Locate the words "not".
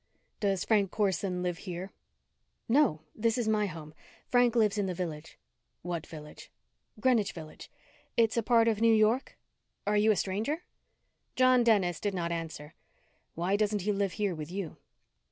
12.15-12.31